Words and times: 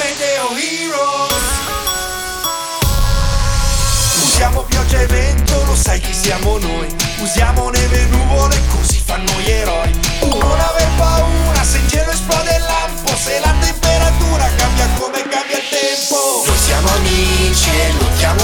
Meteo 0.00 0.56
Heroes 0.56 1.44
Usiamo 4.16 4.62
pioggia 4.62 5.00
e 5.02 5.06
vento, 5.06 5.62
lo 5.66 5.76
sai 5.76 6.00
chi 6.00 6.14
siamo 6.14 6.56
noi. 6.56 6.88
Usiamo 7.18 7.68
neve 7.68 8.00
e 8.00 8.06
nuvole, 8.06 8.58
così 8.74 8.98
fanno 9.04 9.30
gli 9.40 9.50
eroi. 9.50 9.92
Non 10.22 10.58
aver 10.58 10.88
paura 10.96 11.62
se 11.62 11.76
in 11.76 11.88
cielo 11.88 12.10
esplode 12.10 12.56
il 12.56 12.62
lampo. 12.62 13.14
Se 13.14 13.38
la 13.40 13.54
temperatura 13.60 14.48
cambia 14.56 14.88
come 14.98 15.20
cambia 15.28 15.58
il 15.58 15.68
tempo. 15.68 16.44
Noi 16.46 16.56
siamo 16.56 16.88
amici 16.88 17.68
e 17.68 17.92
lottiamo 17.98 18.42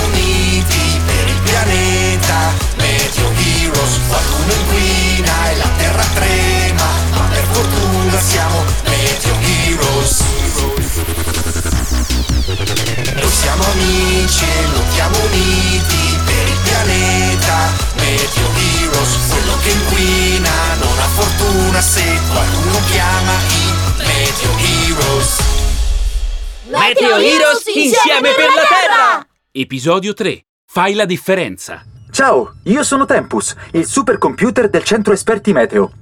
amici 14.37 14.45
e 14.45 14.67
lottiamo 14.73 15.19
uniti 15.25 16.19
per 16.25 16.49
il 16.49 16.59
pianeta 16.63 17.73
Meteo 17.97 18.49
Heroes, 18.55 19.19
quello 19.31 19.57
che 19.63 19.71
inquina 19.71 20.51
non 20.81 20.99
ha 20.99 21.09
fortuna 21.09 21.81
se 21.81 22.21
qualcuno 22.31 22.79
chiama 22.91 23.33
i 23.33 24.05
Meteo 24.05 24.51
Heroes 24.59 25.39
Meteo 26.69 27.17
Heroes 27.17 27.67
insieme 27.67 28.35
per 28.35 28.49
la 28.55 28.63
Terra! 28.69 29.27
Episodio 29.53 30.13
3. 30.13 30.45
Fai 30.69 30.95
la 30.95 31.07
differenza. 31.07 31.83
Ciao, 32.11 32.57
io 32.65 32.83
sono 32.83 33.05
Tempus, 33.07 33.55
il 33.73 33.87
supercomputer 33.87 34.69
del 34.69 34.85
centro 34.85 35.13
esperti 35.13 35.53
meteo. 35.53 35.93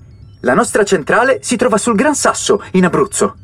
La 0.41 0.55
nostra 0.55 0.85
centrale 0.85 1.39
si 1.43 1.57
trova 1.57 1.79
sul 1.79 1.95
Gran 1.95 2.15
Sasso, 2.15 2.63
in 2.73 2.85
Abruzzo. 2.85 3.37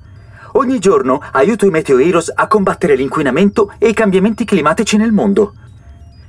Ogni 0.52 0.80
giorno 0.80 1.22
aiuto 1.32 1.64
i 1.64 1.70
Meteo 1.70 1.98
Heroes 1.98 2.32
a 2.34 2.48
combattere 2.48 2.96
l'inquinamento 2.96 3.72
e 3.78 3.88
i 3.88 3.94
cambiamenti 3.94 4.44
climatici 4.44 4.96
nel 4.96 5.12
mondo. 5.12 5.54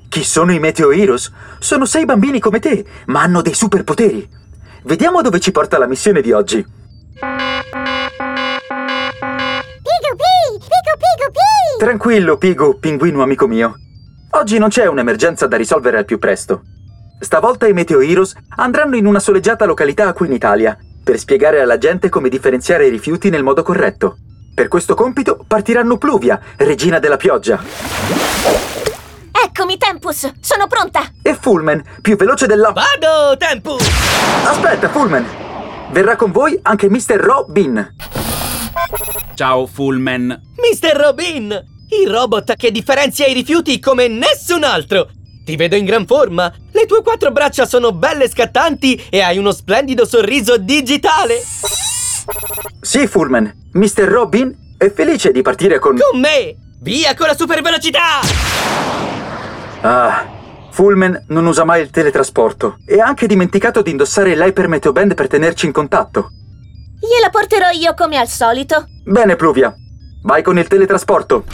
Chi 0.09 0.23
sono 0.23 0.52
i 0.52 0.59
Meteo 0.59 0.91
Heroes? 0.91 1.31
Sono 1.58 1.86
sei 1.86 2.05
bambini 2.05 2.39
come 2.39 2.59
te, 2.59 2.86
ma 3.08 3.22
hanno 3.22 3.42
dei 3.42 3.55
superpoteri. 3.55 4.30
Vediamo 4.83 5.22
dove 5.22 5.39
ci 5.39 5.52
porta 5.52 5.80
la 5.80 5.88
missione 5.88 6.22
di 6.22 6.31
oggi. 6.31 6.58
Pigu 6.58 7.31
pi! 10.16 10.59
Pigu 10.59 10.97
pigu 10.97 11.31
pi! 11.31 11.80
Tranquillo, 11.80 12.38
Pigu, 12.38 12.77
pinguino 12.80 13.23
amico 13.23 13.47
mio. 13.47 13.75
Oggi 14.31 14.59
non 14.59 14.69
c'è 14.69 14.86
un'emergenza 14.86 15.47
da 15.47 15.58
risolvere 15.58 15.97
al 15.97 16.05
più 16.05 16.19
presto. 16.19 16.61
Stavolta 17.19 17.67
i 17.67 17.73
Meteo 17.73 18.02
Heroes 18.02 18.36
andranno 18.58 18.95
in 18.97 19.05
una 19.05 19.19
soleggiata 19.19 19.66
località 19.66 20.14
qui 20.14 20.27
in 20.27 20.33
Italia 20.33 20.77
per 21.03 21.17
spiegare 21.17 21.61
alla 21.61 21.77
gente 21.77 22.09
come 22.09 22.30
differenziare 22.30 22.88
i 22.88 22.89
rifiuti 22.89 23.30
nel 23.30 23.44
modo 23.44 23.63
corretto. 23.63 24.17
Per 24.53 24.67
questo 24.67 24.94
compito 24.95 25.43
partiranno 25.47 25.97
Pluvia, 25.97 26.39
regina 26.58 26.99
della 26.99 27.17
pioggia, 27.17 27.59
Eccomi, 29.43 29.77
Tempus! 29.77 30.31
Sono 30.39 30.67
pronta! 30.67 31.11
e 31.21 31.35
Fulmen, 31.39 31.83
più 32.02 32.16
veloce 32.16 32.47
della... 32.47 32.71
Vado, 32.71 33.38
Tempo! 33.38 33.77
Aspetta, 34.45 34.89
Fulmen! 34.89 35.25
Verrà 35.91 36.16
con 36.16 36.31
voi 36.31 36.58
anche 36.61 36.89
Mr. 36.89 37.15
Robin. 37.17 37.95
Ciao, 39.36 39.65
Fullman. 39.65 40.41
Mr. 40.55 40.95
Robin! 40.95 41.65
Il 41.89 42.09
robot 42.09 42.55
che 42.55 42.71
differenzia 42.71 43.25
i 43.25 43.33
rifiuti 43.33 43.80
come 43.80 44.08
nessun 44.08 44.63
altro! 44.63 45.09
Ti 45.44 45.56
vedo 45.56 45.75
in 45.75 45.86
gran 45.86 46.06
forma! 46.06 46.53
Le 46.72 46.86
tue 46.86 47.02
quattro 47.02 47.31
braccia 47.31 47.66
sono 47.66 47.92
belle 47.92 48.30
scattanti 48.30 49.08
e 49.09 49.22
hai 49.22 49.38
uno 49.38 49.52
splendido 49.52 50.06
sorriso 50.06 50.58
digitale! 50.58 51.42
Sì, 52.80 53.08
Fulmen, 53.08 53.70
Mr. 53.73 54.03
Robin 54.03 54.56
è 54.78 54.92
felice 54.92 55.31
di 55.31 55.42
partire 55.42 55.80
con... 55.80 55.98
Con 55.98 56.20
me! 56.20 56.56
Via 56.80 57.16
con 57.16 57.28
la 57.28 57.36
super 57.36 57.61
velocità! 57.61 58.20
Ah, 59.81 60.28
Fulmen 60.70 61.25
non 61.30 61.45
usa 61.48 61.64
mai 61.64 61.81
il 61.81 61.89
teletrasporto 61.89 62.78
e 62.86 63.00
ha 63.00 63.05
anche 63.05 63.27
dimenticato 63.27 63.82
di 63.82 63.92
indossare 63.92 64.36
l'Hyper 64.36 64.67
Meteo 64.67 64.92
Band 64.92 65.15
per 65.15 65.27
tenerci 65.27 65.65
in 65.65 65.71
contatto. 65.71 66.30
Gliela 66.99 67.30
porterò 67.32 67.70
io 67.71 67.95
come 67.95 68.17
al 68.17 68.27
solito. 68.27 68.86
Bene, 69.04 69.36
Pluvia. 69.36 69.73
Vai 70.21 70.44
con 70.44 70.60
il 70.60 70.67
teletrasporto. 70.67 71.45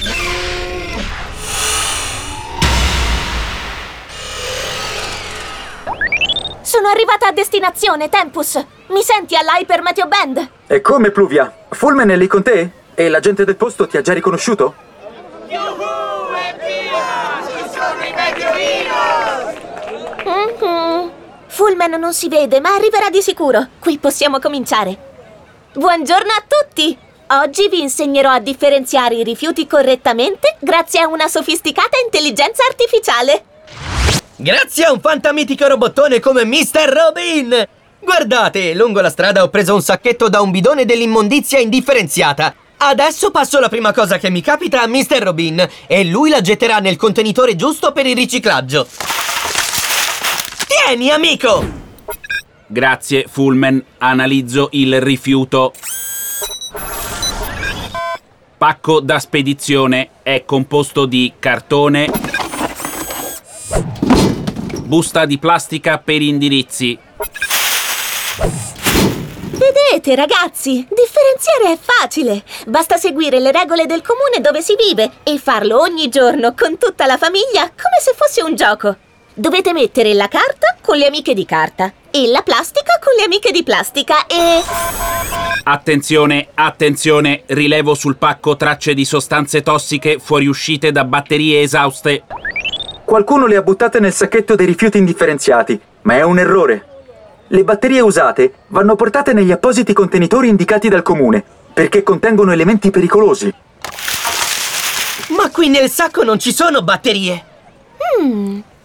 Sono 6.67 6.89
arrivata 6.89 7.28
a 7.28 7.31
destinazione, 7.31 8.09
Tempus! 8.09 8.61
Mi 8.88 9.01
senti 9.01 9.38
all'Hyper 9.38 9.81
Meteo 9.81 10.05
Band? 10.05 10.50
E 10.67 10.81
come, 10.81 11.11
Pluvia? 11.11 11.50
Fulmen 11.69 12.09
è 12.09 12.17
lì 12.17 12.28
con 12.28 12.44
te? 12.44 12.69
E 12.94 13.07
la 13.07 13.22
gente 13.22 13.45
del 13.45 13.55
posto 13.55 13.88
ti 13.88 13.95
ha 13.95 14.01
già 14.01 14.11
riconosciuto? 14.11 14.75
Mhm. 20.25 21.11
Fullman 21.47 21.91
non 21.91 22.13
si 22.13 22.28
vede, 22.28 22.59
ma 22.59 22.73
arriverà 22.73 23.09
di 23.09 23.22
sicuro. 23.22 23.67
Qui 23.79 23.97
possiamo 23.97 24.39
cominciare. 24.39 24.97
Buongiorno 25.72 26.31
a 26.34 26.44
tutti! 26.45 26.97
Oggi 27.28 27.69
vi 27.69 27.79
insegnerò 27.79 28.31
a 28.31 28.39
differenziare 28.39 29.16
i 29.16 29.23
rifiuti 29.23 29.66
correttamente 29.67 30.57
grazie 30.59 30.99
a 30.99 31.07
una 31.07 31.29
sofisticata 31.29 31.97
intelligenza 32.03 32.63
artificiale. 32.67 33.55
Grazie 34.39 34.83
a 34.83 34.91
un 34.91 34.99
fantamitico 34.99 35.67
robottone 35.67 36.19
come 36.19 36.45
Mr. 36.45 36.87
Robin! 36.89 37.67
Guardate, 37.99 38.75
lungo 38.75 39.01
la 39.01 39.09
strada 39.09 39.41
ho 39.41 39.49
preso 39.49 39.73
un 39.73 39.81
sacchetto 39.81 40.29
da 40.29 40.41
un 40.41 40.51
bidone 40.51 40.85
dell'immondizia 40.85 41.57
indifferenziata. 41.57 42.53
Adesso 42.77 43.31
passo 43.31 43.59
la 43.59 43.67
prima 43.67 43.91
cosa 43.91 44.19
che 44.19 44.29
mi 44.29 44.41
capita 44.41 44.83
a 44.83 44.87
Mr. 44.87 45.23
Robin 45.23 45.67
e 45.87 46.03
lui 46.05 46.29
la 46.29 46.41
getterà 46.41 46.77
nel 46.77 46.97
contenitore 46.97 47.55
giusto 47.55 47.91
per 47.91 48.05
il 48.05 48.15
riciclaggio. 48.15 48.87
Tieni, 50.67 51.09
amico! 51.09 51.65
Grazie, 52.67 53.25
Fullman. 53.27 53.83
Analizzo 53.97 54.69
il 54.73 55.01
rifiuto. 55.01 55.73
Pacco 58.55 58.99
da 58.99 59.17
spedizione 59.17 60.09
è 60.21 60.43
composto 60.45 61.05
di 61.05 61.33
cartone, 61.39 62.09
busta 64.87 65.25
di 65.25 65.37
plastica 65.37 65.97
per 65.97 66.21
indirizzi, 66.21 66.97
Vedete, 69.49 70.15
ragazzi, 70.15 70.87
differenziare 70.87 71.73
è 71.73 71.77
facile. 71.79 72.43
Basta 72.67 72.97
seguire 72.97 73.39
le 73.39 73.51
regole 73.51 73.85
del 73.85 74.01
comune 74.01 74.39
dove 74.39 74.61
si 74.61 74.75
vive 74.75 75.11
e 75.23 75.37
farlo 75.39 75.81
ogni 75.81 76.09
giorno 76.09 76.53
con 76.53 76.77
tutta 76.77 77.05
la 77.05 77.17
famiglia 77.17 77.63
come 77.63 77.99
se 77.99 78.13
fosse 78.15 78.43
un 78.43 78.55
gioco. 78.55 78.95
Dovete 79.33 79.73
mettere 79.73 80.13
la 80.13 80.27
carta 80.27 80.77
con 80.81 80.97
le 80.97 81.07
amiche 81.07 81.33
di 81.33 81.45
carta 81.45 81.91
e 82.11 82.27
la 82.27 82.41
plastica 82.43 82.99
con 83.03 83.13
le 83.17 83.23
amiche 83.23 83.51
di 83.51 83.63
plastica 83.63 84.25
e... 84.27 84.61
Attenzione, 85.63 86.47
attenzione, 86.53 87.43
rilevo 87.47 87.93
sul 87.93 88.17
pacco 88.17 88.55
tracce 88.55 88.93
di 88.93 89.05
sostanze 89.05 89.63
tossiche 89.63 90.19
fuoriuscite 90.19 90.91
da 90.91 91.03
batterie 91.03 91.61
esauste. 91.61 92.23
Qualcuno 93.07 93.45
le 93.45 93.56
ha 93.56 93.62
buttate 93.62 94.01
nel 94.01 94.12
sacchetto 94.12 94.56
dei 94.56 94.66
rifiuti 94.66 94.97
indifferenziati, 94.97 95.79
ma 96.01 96.16
è 96.16 96.23
un 96.23 96.40
errore. 96.40 96.85
Le 97.47 97.63
batterie 97.63 98.01
usate 98.01 98.56
vanno 98.68 98.97
portate 98.97 99.31
negli 99.31 99.53
appositi 99.53 99.94
contenitori 99.94 100.50
indicati 100.50 100.90
dal 100.90 101.03
comune, 101.03 101.41
perché 101.72 102.03
contengono 102.03 102.51
elementi 102.51 102.91
pericolosi. 102.91 103.53
Ma 105.29 105.50
qui 105.51 105.69
nel 105.69 105.90
sacco 105.90 106.25
non 106.25 106.38
ci 106.38 106.51
sono 106.51 106.81
batterie! 106.81 107.46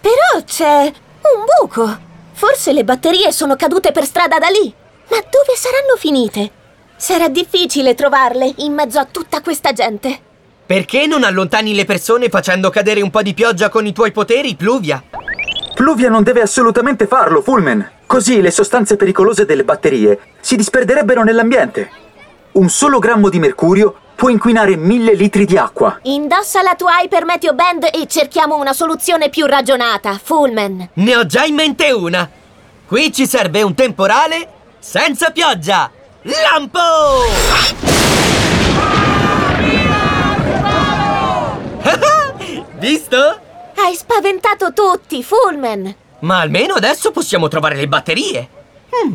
Però 0.00 0.44
c'è 0.46 0.82
un 0.84 1.44
buco. 1.58 1.98
Forse 2.30 2.72
le 2.72 2.84
batterie 2.84 3.32
sono 3.32 3.56
cadute 3.56 3.90
per 3.90 4.04
strada 4.04 4.38
da 4.38 4.46
lì. 4.46 4.72
Ma 5.08 5.16
dove 5.16 5.56
saranno 5.56 5.96
finite? 5.98 6.48
Sarà 6.94 7.28
difficile 7.28 7.96
trovarle 7.96 8.54
in 8.58 8.72
mezzo 8.72 9.00
a 9.00 9.04
tutta 9.04 9.40
questa 9.40 9.72
gente. 9.72 10.30
Perché 10.64 11.06
non 11.06 11.24
allontani 11.24 11.74
le 11.74 11.84
persone 11.84 12.28
facendo 12.28 12.70
cadere 12.70 13.02
un 13.02 13.10
po' 13.10 13.22
di 13.22 13.34
pioggia 13.34 13.68
con 13.68 13.86
i 13.86 13.92
tuoi 13.92 14.12
poteri, 14.12 14.54
Pluvia? 14.54 15.02
Pluvia 15.74 16.08
non 16.08 16.22
deve 16.22 16.40
assolutamente 16.40 17.06
farlo, 17.06 17.42
Fulmen. 17.42 17.90
Così 18.06 18.40
le 18.40 18.50
sostanze 18.50 18.96
pericolose 18.96 19.44
delle 19.44 19.64
batterie 19.64 20.18
si 20.40 20.56
disperderebbero 20.56 21.22
nell'ambiente. 21.24 21.90
Un 22.52 22.68
solo 22.68 22.98
grammo 22.98 23.28
di 23.28 23.38
mercurio 23.38 23.94
può 24.14 24.28
inquinare 24.28 24.76
mille 24.76 25.14
litri 25.14 25.44
di 25.46 25.56
acqua. 25.56 25.98
Indossa 26.02 26.62
la 26.62 26.74
tua 26.76 27.00
Hyper 27.02 27.24
Meteo 27.24 27.54
Band 27.54 27.88
e 27.92 28.06
cerchiamo 28.06 28.56
una 28.56 28.72
soluzione 28.72 29.30
più 29.30 29.46
ragionata, 29.46 30.18
Fullman. 30.22 30.90
Ne 30.92 31.16
ho 31.16 31.26
già 31.26 31.44
in 31.44 31.54
mente 31.54 31.90
una! 31.90 32.30
Qui 32.86 33.12
ci 33.12 33.26
serve 33.26 33.62
un 33.62 33.74
temporale 33.74 34.46
senza 34.78 35.30
pioggia! 35.30 35.90
Lampo! 36.22 37.91
Visto? 42.82 43.40
Hai 43.76 43.94
spaventato 43.94 44.72
tutti, 44.72 45.22
Fullman. 45.22 45.94
Ma 46.22 46.40
almeno 46.40 46.74
adesso 46.74 47.12
possiamo 47.12 47.46
trovare 47.46 47.76
le 47.76 47.86
batterie. 47.86 48.48
Hmm, 48.90 49.14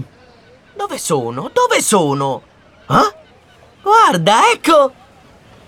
Dove 0.74 0.98
sono? 0.98 1.50
Dove 1.52 1.82
sono? 1.82 2.42
Ah? 2.86 3.14
Guarda, 3.82 4.52
ecco! 4.54 4.94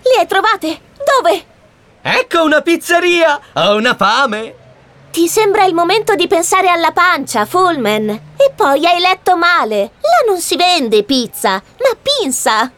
Le 0.00 0.18
hai 0.18 0.26
trovate? 0.26 0.80
Dove? 0.96 1.44
Ecco 2.00 2.42
una 2.42 2.62
pizzeria! 2.62 3.38
Ho 3.52 3.76
una 3.76 3.94
fame! 3.94 4.54
Ti 5.10 5.28
sembra 5.28 5.64
il 5.64 5.74
momento 5.74 6.14
di 6.14 6.26
pensare 6.26 6.68
alla 6.70 6.92
pancia, 6.92 7.44
Fullman. 7.44 8.08
E 8.08 8.50
poi 8.56 8.86
hai 8.86 9.00
letto 9.00 9.36
male. 9.36 9.90
Là 10.00 10.24
non 10.26 10.40
si 10.40 10.56
vende 10.56 11.02
pizza, 11.02 11.50
ma 11.52 11.98
pinza. 12.00 12.72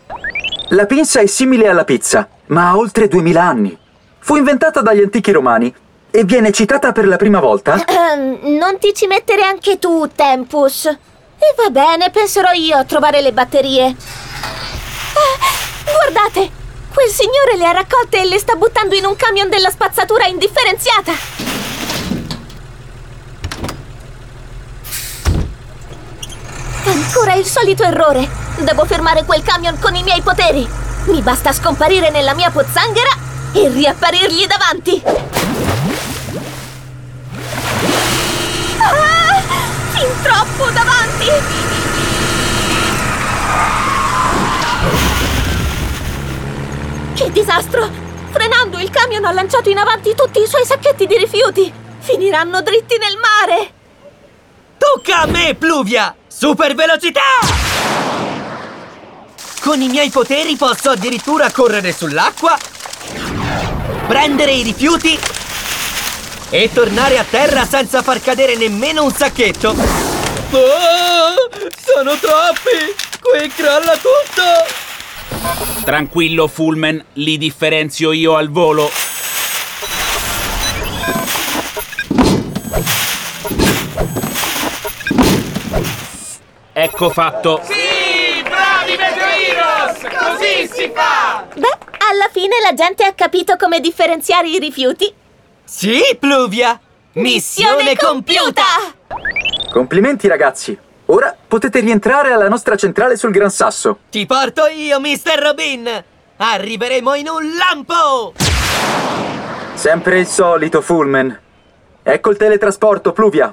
La 0.71 0.87
pinza 0.87 1.21
è 1.21 1.27
simile 1.27 1.69
alla 1.69 1.85
pizza, 1.85 2.29
ma 2.47 2.71
ha 2.71 2.77
oltre 2.77 3.07
2000 3.07 3.41
anni. 3.41 3.79
Fu 4.25 4.37
inventata 4.37 4.83
dagli 4.83 5.03
antichi 5.03 5.33
romani 5.33 5.75
e 6.09 6.23
viene 6.23 6.53
citata 6.53 6.93
per 6.93 7.09
la 7.09 7.17
prima 7.17 7.41
volta. 7.41 7.85
Ehm, 7.85 8.57
non 8.57 8.79
ti 8.79 8.95
ci 8.95 9.09
mettere 9.09 9.43
anche 9.43 9.81
tu, 9.81 10.09
Tempus. 10.15 10.87
E 10.87 11.55
va 11.57 11.71
bene, 11.71 12.09
penserò 12.11 12.53
io 12.53 12.77
a 12.77 12.85
trovare 12.85 13.21
le 13.21 13.33
batterie. 13.33 13.85
Ah, 13.85 15.93
guardate! 15.93 16.51
Quel 16.95 17.09
signore 17.09 17.57
le 17.57 17.67
ha 17.67 17.73
raccolte 17.73 18.21
e 18.21 18.27
le 18.27 18.39
sta 18.39 18.55
buttando 18.55 18.95
in 18.95 19.07
un 19.07 19.17
camion 19.17 19.49
della 19.49 19.71
spazzatura 19.71 20.27
indifferenziata. 20.27 21.13
Ancora 26.85 27.35
il 27.35 27.45
solito 27.45 27.83
errore. 27.83 28.29
Devo 28.59 28.85
fermare 28.85 29.25
quel 29.25 29.43
camion 29.43 29.81
con 29.81 29.97
i 29.97 30.05
miei 30.05 30.21
poteri. 30.21 30.69
Mi 31.07 31.21
basta 31.23 31.53
scomparire 31.53 32.11
nella 32.11 32.35
mia 32.35 32.51
pozzanghera 32.51 33.31
e 33.53 33.69
riapparirgli 33.69 34.47
davanti. 34.47 35.03
Ah! 38.79 39.43
Fin 39.93 40.09
troppo 40.23 40.71
davanti! 40.71 41.27
Che 47.15 47.31
disastro! 47.31 47.89
Frenando 48.31 48.79
il 48.79 48.91
camion 48.91 49.25
ha 49.27 49.33
lanciato 49.33 49.69
in 49.69 49.77
avanti 49.77 50.15
tutti 50.15 50.41
i 50.41 50.47
suoi 50.47 50.65
sacchetti 50.65 51.07
di 51.07 51.19
rifiuti! 51.19 51.73
Finiranno 51.99 52.63
dritti 52.63 52.97
nel 52.97 53.19
mare! 53.19 53.73
Tocca 54.79 55.21
a 55.21 55.27
me, 55.27 55.55
Pluvia! 55.55 56.17
Super 56.27 56.75
velocità! 56.75 57.21
Con 59.61 59.81
i 59.81 59.89
miei 59.89 60.11
poteri 60.11 60.57
posso 60.57 60.91
addirittura 60.91 61.53
correre 61.53 61.93
sull'acqua, 61.93 62.59
prendere 64.07 64.53
i 64.53 64.63
rifiuti 64.63 65.19
e 66.51 66.71
tornare 66.73 67.19
a 67.19 67.25
terra 67.29 67.65
senza 67.65 68.03
far 68.03 68.21
cadere 68.21 68.57
nemmeno 68.57 69.05
un 69.05 69.13
sacchetto. 69.13 69.71
Oh, 69.71 71.35
sono 71.83 72.17
troppi! 72.17 72.95
Qui 73.21 73.49
crolla 73.49 73.97
tutto! 73.97 75.85
Tranquillo, 75.85 76.47
Fullman, 76.47 77.03
li 77.15 77.39
differenzio 77.39 78.13
io 78.13 78.37
al 78.37 78.51
volo. 78.51 78.91
Ecco 86.75 87.11
fatto. 87.11 87.61
Beh, 91.55 91.79
alla 92.11 92.29
fine 92.31 92.57
la 92.63 92.75
gente 92.75 93.05
ha 93.05 93.13
capito 93.13 93.57
come 93.57 93.81
differenziare 93.81 94.49
i 94.49 94.59
rifiuti. 94.59 95.13
Sì, 95.65 96.01
Pluvia! 96.19 96.79
Missione 97.15 97.97
compiuta! 97.97 98.63
Complimenti 99.71 100.29
ragazzi! 100.29 100.79
Ora 101.07 101.37
potete 101.47 101.81
rientrare 101.81 102.33
alla 102.33 102.49
nostra 102.49 102.77
centrale 102.77 103.17
sul 103.17 103.33
Gran 103.33 103.51
Sasso. 103.51 103.99
Ti 104.11 104.25
porto 104.27 104.67
io, 104.67 104.99
Mr. 105.01 105.39
Robin! 105.39 106.05
Arriveremo 106.37 107.15
in 107.15 107.29
un 107.29 107.57
lampo! 107.57 108.33
Sempre 109.75 110.21
il 110.21 110.27
solito, 110.27 110.81
Fullman. 110.81 111.39
Ecco 112.03 112.31
il 112.31 112.37
teletrasporto, 112.37 113.13
Pluvia. 113.13 113.53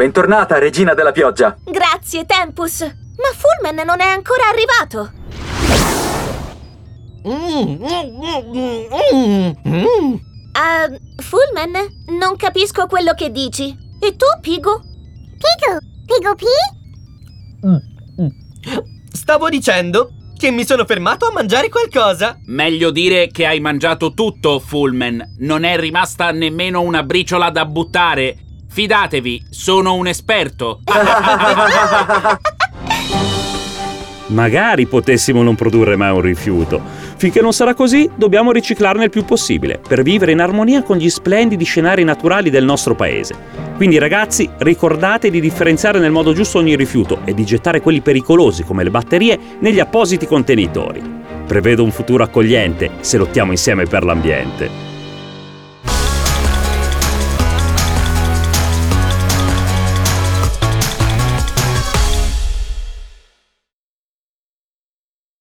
Bentornata, 0.00 0.56
regina 0.56 0.94
della 0.94 1.12
pioggia. 1.12 1.58
Grazie, 1.62 2.24
Tempus. 2.24 2.80
Ma 2.80 3.28
Fullman 3.36 3.84
non 3.84 4.00
è 4.00 4.06
ancora 4.06 4.44
arrivato. 4.48 5.12
Ah, 10.52 10.88
Fullman, 11.18 11.72
non 12.18 12.36
capisco 12.36 12.86
quello 12.86 13.12
che 13.12 13.30
dici. 13.30 13.76
E 14.00 14.16
tu, 14.16 14.24
Pigu? 14.40 14.70
Pigu, 15.36 15.78
Pigu 16.06 16.34
P? 16.34 16.44
Stavo 19.12 19.50
dicendo 19.50 20.12
che 20.34 20.50
mi 20.50 20.64
sono 20.64 20.86
fermato 20.86 21.26
a 21.26 21.32
mangiare 21.32 21.68
qualcosa. 21.68 22.40
Meglio 22.46 22.90
dire 22.90 23.26
che 23.26 23.44
hai 23.44 23.60
mangiato 23.60 24.14
tutto, 24.14 24.60
Fullman. 24.60 25.34
Non 25.40 25.64
è 25.64 25.76
rimasta 25.76 26.30
nemmeno 26.30 26.80
una 26.80 27.02
briciola 27.02 27.50
da 27.50 27.66
buttare. 27.66 28.44
Fidatevi, 28.72 29.46
sono 29.50 29.94
un 29.94 30.06
esperto. 30.06 30.82
Magari 34.28 34.86
potessimo 34.86 35.42
non 35.42 35.56
produrre 35.56 35.96
mai 35.96 36.12
un 36.12 36.20
rifiuto. 36.20 36.80
Finché 37.16 37.40
non 37.40 37.52
sarà 37.52 37.74
così, 37.74 38.08
dobbiamo 38.14 38.52
riciclarne 38.52 39.02
il 39.02 39.10
più 39.10 39.24
possibile 39.24 39.80
per 39.86 40.02
vivere 40.02 40.30
in 40.30 40.40
armonia 40.40 40.84
con 40.84 40.98
gli 40.98 41.10
splendidi 41.10 41.64
scenari 41.64 42.04
naturali 42.04 42.48
del 42.48 42.64
nostro 42.64 42.94
paese. 42.94 43.34
Quindi 43.74 43.98
ragazzi, 43.98 44.48
ricordate 44.58 45.30
di 45.30 45.40
differenziare 45.40 45.98
nel 45.98 46.12
modo 46.12 46.32
giusto 46.32 46.58
ogni 46.58 46.76
rifiuto 46.76 47.22
e 47.24 47.34
di 47.34 47.44
gettare 47.44 47.80
quelli 47.80 48.02
pericolosi 48.02 48.62
come 48.62 48.84
le 48.84 48.90
batterie 48.90 49.36
negli 49.58 49.80
appositi 49.80 50.28
contenitori. 50.28 51.02
Prevedo 51.44 51.82
un 51.82 51.90
futuro 51.90 52.22
accogliente 52.22 52.90
se 53.00 53.18
lottiamo 53.18 53.50
insieme 53.50 53.84
per 53.86 54.04
l'ambiente. 54.04 54.89